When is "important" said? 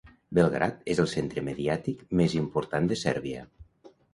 2.41-2.91